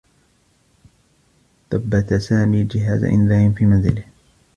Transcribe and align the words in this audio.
ثبّت 1.71 2.13
سامي 2.13 2.63
جهاز 2.63 3.03
إنذار 3.03 3.51
في 3.51 3.65
منزله. 3.65 4.03